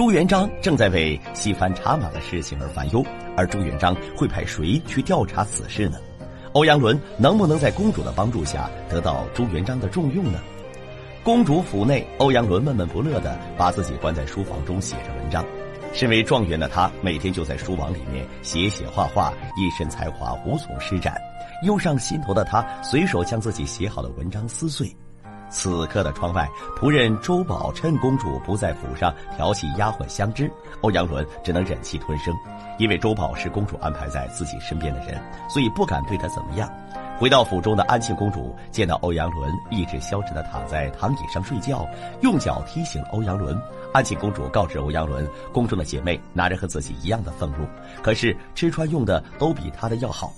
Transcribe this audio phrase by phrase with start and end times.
[0.00, 3.04] 朱元璋正在为西番茶马的事情而烦忧，
[3.36, 5.98] 而朱元璋会派谁去调查此事呢？
[6.54, 10.40] 欧阳伦能不能在公主的帮助下得到朱元璋的重用呢？
[11.22, 15.44] 公主府内，欧阳伦闷闷不乐地把自己关在书房中写着文章。
[15.92, 21.14] 身为状元的他，每天就在书房里面写写画画，一身才华无从施展。
[21.66, 24.90] 忧上心头的他，随手将自己写好的文章撕碎。
[25.50, 26.48] 此刻的窗外，
[26.78, 30.50] 仆人周宝趁公主不在府上调戏丫鬟香枝，
[30.82, 32.32] 欧阳伦只能忍气吞声，
[32.78, 36.70] 因为周宝是公主安排在自己身边的人，所以不敢对他怎么样。
[37.18, 41.86] 回到府中的安庆公主见到欧阳伦意志消沉的躺在躺椅上睡觉，
[42.22, 43.60] 用脚踢醒欧阳伦。
[43.92, 47.66] 安庆公主告知欧阳伦，宫中的姐妹拿着和自己一样的俸禄，
[48.02, 50.32] 可是吃穿用的都比她的要好。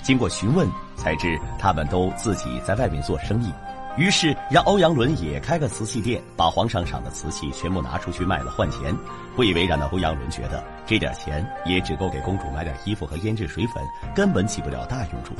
[0.00, 3.52] 经过询问，才知他们都自己在外面做生意。
[3.98, 8.96] 于是让欧阳伦也开个瓷器店，把皇上赏的瓷器全部拿出去卖了换钱。
[9.34, 13.82] 不以为然的欧阳伦觉得这点钱也只够给公主买点衣服和胭脂水粉，
[14.14, 15.34] 根本起不了大用处。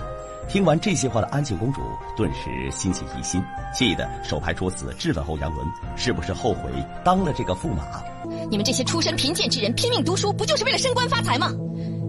[0.48, 1.80] 听完这些话的安庆公主
[2.16, 3.41] 顿时心起疑心，
[3.72, 6.70] 气得手拍桌子质问欧阳伦：“是不是后悔
[7.05, 8.02] 当了这个驸马？
[8.50, 11.52] 你们这些出身贫贱之人拼命读书，不就是为了升官发财吗？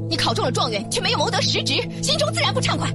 [0.09, 2.89] 你考中了状元，却没有谋得实职，心中自然不畅快。”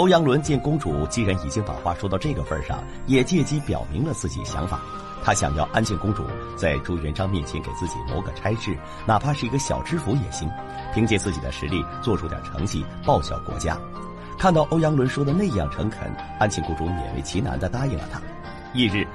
[0.00, 4.80] 欧阳伦见公主既然已经把话说到这个份上，也借机表明了自己想法。
[5.22, 6.24] 他想要安庆公主
[6.56, 10.50] 在朱元璋面前给自己谋个差事，哪怕是一个小知府也行，
[10.94, 13.78] 凭借自己的实力做出点成绩，报效国家。
[14.38, 18.18] 看到欧阳伦说的那样诚恳，安庆公主勉为其难地答应了他。
[18.72, 19.06] 翌日，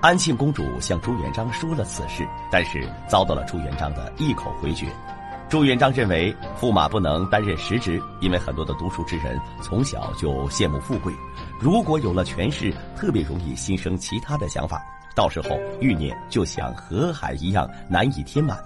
[0.00, 4.88] 安庆公主向朱元璋说了此事，但是遭到了朱元璋的一口回绝。
[5.48, 11.12] 朱元璋认为驸马不能担任实职，因为很多的读书之人从小就羡慕富贵，
[11.60, 14.82] 如果有了权势，特别容易心生其他的想法，
[15.14, 15.50] 到时候
[15.80, 18.58] 欲念就像河海一样难以填满。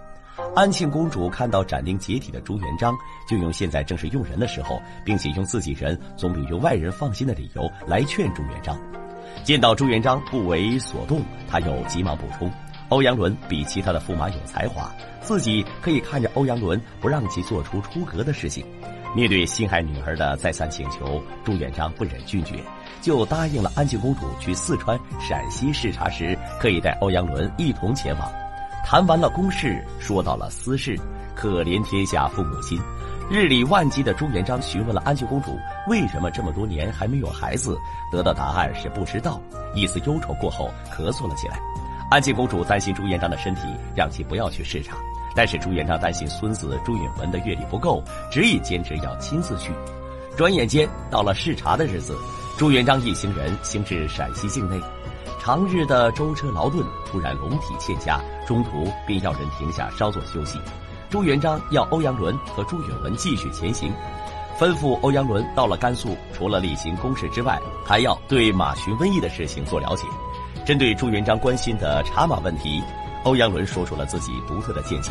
[0.55, 2.95] 安庆公主看到斩钉截铁的朱元璋，
[3.29, 8.79] 就用现在正是用人的时候，并且用自己人总比用外人放心的理由来劝朱元璋。
[9.45, 12.51] 见到朱元璋不为所动，他又急忙补充。
[12.89, 14.91] 欧阳伦比其他的驸马有才华，
[15.21, 18.65] 自己可以看着欧阳伦不让其做出出格的事情。
[19.15, 22.63] 面对心爱女儿的再三请求，朱元璋不忍拒绝，
[23.01, 28.31] 就答应了安庆公主去四川、陕西视察时，可以带欧阳伦一同前往。
[28.85, 30.99] 谈完了公事，说到了私事，
[31.35, 32.81] 可怜天下父母心。
[33.31, 37.79] 日理万机的朱元璋询问了安庆公主为什么这么多年还没有孩子，
[38.11, 39.39] 得到答案是不知道。
[39.75, 41.59] 一丝忧愁过后，咳嗽了起来。
[42.11, 43.63] 安庆公主担心朱元璋的身体，
[43.95, 44.97] 让其不要去视察。
[45.35, 49.71] 但是朱元璋担心孙子朱允文的阅历不够，执意坚持要亲自去。
[50.37, 52.17] 转眼间到了视察的日子，
[52.57, 54.81] 朱元璋一行人行至陕西境内，
[55.39, 60.59] 长日的舟车劳顿突然龙体欠佳，中途便要人停下稍作休息。
[61.11, 63.93] 朱元璋要欧阳伦和朱允文继续前行，
[64.59, 70.07] 吩咐欧阳伦到了甘肃，除了例行公事之外，还要对马群瘟疫的事情做了解。
[70.69, 72.83] 针对朱元璋关心的茶马问题，
[73.25, 75.11] 欧阳伦说出了自己独特的见解。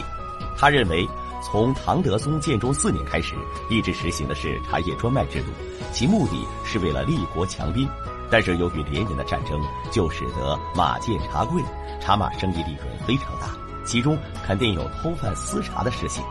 [0.56, 1.04] 他认为，
[1.44, 3.34] 从唐德宗建中四年开始，
[3.68, 5.48] 一直实行的是茶叶专卖制度，
[5.92, 7.90] 其目的是为了立国强兵。
[8.30, 9.60] 但是由于连年的战争，
[9.92, 11.60] 就使得马贱茶贵，
[12.00, 13.48] 茶马生意利润非常大，
[13.84, 16.24] 其中肯定有偷贩私茶的事情。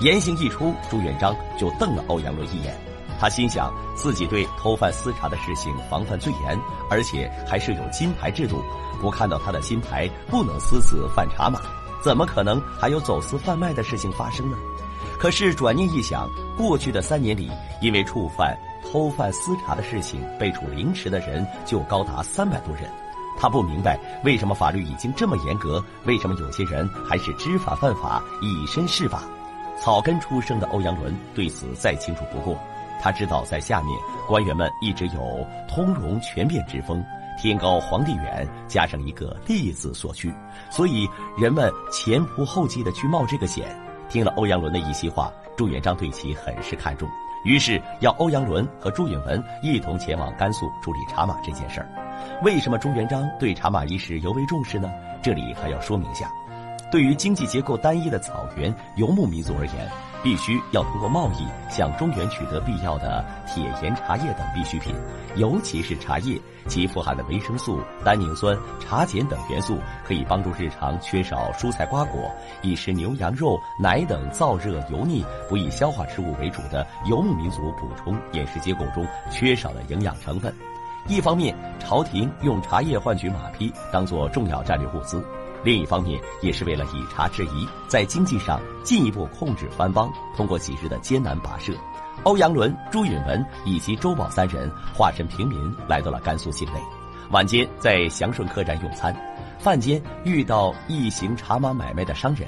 [0.00, 2.76] 言行一出，朱元璋就瞪了欧阳伦一眼。
[3.24, 8.62] 他心想，自己对偷贩私茶的事情防范最严，而且还设有金牌制度，
[9.00, 11.58] 不看到他的金牌，不能私自贩茶马，
[12.02, 14.58] 怎么可能还有走私贩卖的事情发生呢？
[15.18, 18.54] 可是转念一想，过去的三年里，因为触犯
[18.92, 22.90] 偷贩私茶的事情被处凌迟的人就高达三百多人，
[23.40, 29.22] 他不明白为什么法律已经这么严格，为什么有些人还是知法犯法，以身试法。
[29.80, 32.54] 草根出生的欧阳伦对此再清楚不过。
[33.04, 37.04] 他知道，在下面官员们一直有通融权变之风，
[37.38, 40.32] 天高皇帝远，加上一个利字所趋，
[40.70, 41.06] 所以
[41.36, 43.78] 人们前仆后继的去冒这个险。
[44.08, 47.06] 听了欧阳伦的一席话，朱元璋对其很是看重，
[47.44, 52.40] 于是要欧阳伦和朱允文一同前往甘肃处理茶马这件事儿。
[52.42, 54.90] 为什么朱元璋对茶马一事尤为重视呢？
[55.22, 56.32] 这里还要说明下，
[56.90, 59.90] 对于经济结构单一的草原游牧民族而言。
[60.24, 64.94] 必须要通过贸易向中原取得必要的铁、盐、茶叶等必需品，
[65.36, 72.30] 尤其是茶叶，其富含的维生素、单宁酸、茶碱等元素，可以帮助日常缺少蔬菜瓜果、
[72.62, 80.52] 以食牛羊肉、奶等燥热油腻、不易消化食物为主的游牧民族补充饮食结构中缺少的营养成分。
[81.06, 85.22] 一方面，朝廷用茶叶换取马匹，当做重要战略物资。
[85.64, 90.12] 另一方面也是为了以茶制夷，在经济上进一步控制藩邦。
[90.36, 91.72] 通过几日的艰难跋涉，
[92.24, 96.80] 欧阳伦、朱允文以及周宝三人化身平民来到了甘肃境内。
[97.30, 99.16] 晚间在祥顺客栈用餐，
[99.58, 102.46] 饭间遇到一行茶马买卖的商人。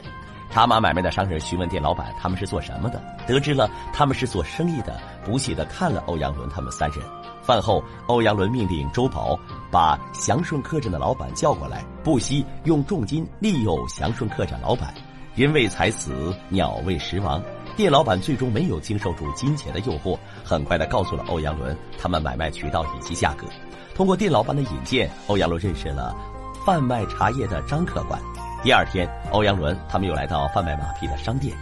[0.50, 7.00] 茶马买卖的商人询问店老板他们是做什么的，得知了他们是做生意的，不屑地看了欧阳伦他们三人。
[7.46, 9.38] 饭后，欧阳伦命令周宝
[9.70, 14.92] 把祥顺客栈的老板叫过来，不惜用重金利诱祥顺客栈老板。
[15.36, 17.40] 人为财死，鸟为食亡。
[17.76, 23.46] 店老板最终没有经受住金钱的诱惑，很快的告诉了欧阳伦他们买卖渠道以及价格。
[23.94, 26.16] 通过店老板的引荐，欧阳伦认识了
[26.64, 28.20] 贩卖茶叶的张客官。
[28.64, 31.56] 第二天，欧阳伦他们又来到贩卖马匹的商店，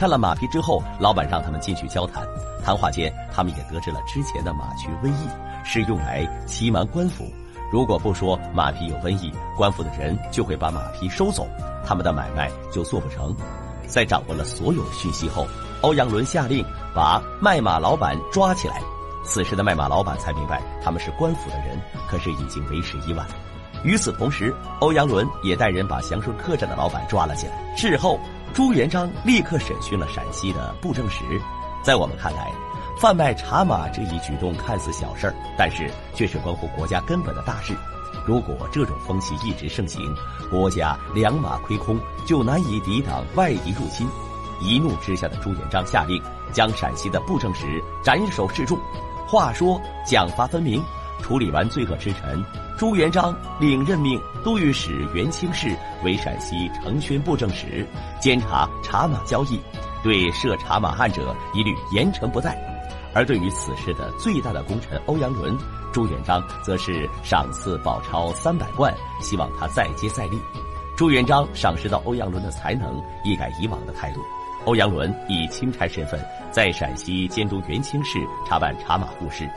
[0.00, 2.26] 看了马匹之后，老板让他们进去交谈。
[2.64, 5.28] 谈话间，他们也得知了之前的马群瘟疫
[5.62, 7.30] 是用来欺瞒官府，
[7.70, 11.46] 如果不说马匹有瘟疫，官府的人就会把马匹收走，
[11.84, 13.36] 他们的买卖就做不成。
[13.86, 15.46] 在掌握了所有讯息后，
[15.82, 16.64] 欧阳伦下令
[16.94, 18.80] 把卖马老板抓起来。
[19.22, 23.26] 此时的卖马老板才明白他们是官府的人，可是已经为时已晚。
[23.82, 27.76] 与此同时，欧阳伦也带人把祥顺客栈的老板抓了起来。
[27.76, 28.18] 事后，
[28.52, 31.24] 朱元璋立刻审讯了陕西的布政使。
[31.82, 32.52] 在我们看来，
[32.98, 37.74] 贩卖茶马这一举动看似小事儿，但是却是关乎国家根本的大事。
[38.26, 40.14] 如果这种风气一直盛行，
[40.50, 44.06] 国家粮马亏空，就难以抵挡外敌入侵。
[44.60, 48.78] 一怒之下的朱元璋下令将陕西的布政使斩首示众。
[49.26, 50.82] 话说奖罚分明。
[51.22, 52.44] 处理完罪恶之臣，
[52.76, 57.86] 朱元璋另任命都御史袁清士为陕西承宣布政使，
[58.20, 59.60] 监察茶马交易，
[60.02, 62.58] 对涉茶马案者一律严惩不贷。
[63.12, 65.56] 而对于此事的最大的功臣欧阳伦，
[65.92, 70.38] 朱元璋则是赏赐宝钞三百贯，希望他再接再厉。
[70.96, 74.20] 朱元璋赏识到欧阳伦的才能，一改以往的态度。
[74.66, 76.20] 欧阳伦以钦差身份
[76.50, 79.48] 在陕西监督元清市查办茶马户事。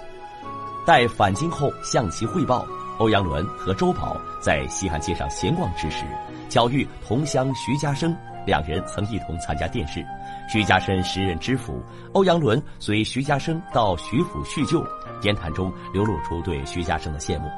[0.86, 6.04] 待返京后向其汇报，欧阳伦和周宝在西汉街上闲逛之时，
[6.50, 8.14] 巧遇同乡徐家生，
[8.46, 10.06] 两人曾一同参加殿试。
[10.52, 11.82] 徐家生时任知府，
[12.12, 14.86] 欧阳伦随徐家生到徐府叙旧，
[15.22, 17.50] 言谈中流露出对徐家生的羡慕。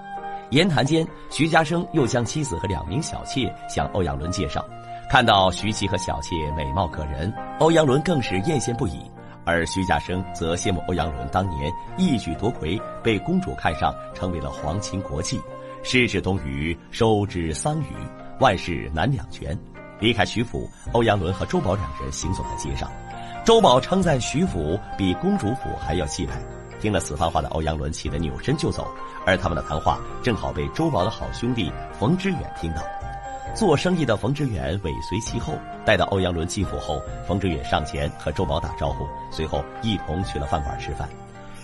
[0.52, 4.64] 言谈间，徐家生又将妻子和两名小妾向欧阳伦介绍，
[5.10, 9.02] 看到徐妻和小妾美貌可人，欧阳伦更是艳羡不已。
[9.46, 15.40] 而徐家生则羡慕欧阳伦当年一举夺魁，被公主看上，成为了皇亲国戚。
[15.84, 17.88] 失之东隅，收之桑榆，
[18.40, 19.58] 万事难两全。
[20.00, 22.92] 离开徐府，欧阳伦和周宝两人行走在街上，
[23.46, 26.42] 周宝称赞徐府比公主府还要气派。
[26.82, 28.88] 听了此番话的欧阳伦气得扭身就走，
[29.26, 32.82] 而他们的谈话正好被周宝的好兄弟冯知远听到。
[33.56, 41.08] 做生意的冯知远尾随其后，待到欧阳伦进府后，冯知远上前和周宝打招呼，随后一同去了饭馆吃饭。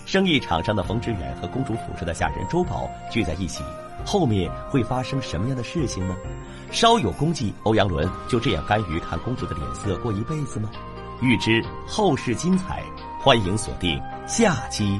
[0.06, 3.62] 生意场上的冯知远和公主府上的下人周宝聚在一起，
[4.06, 6.16] 后面会发生什么样的事情呢？
[6.70, 10.70] 稍有功绩，欧阳伦就这样甘于看公主的脸色过一辈子吗？
[11.20, 12.82] 欲知后事精彩，
[13.20, 14.98] 欢迎锁定下期。